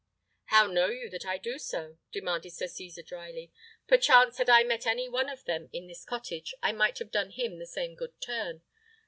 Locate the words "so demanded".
1.59-2.53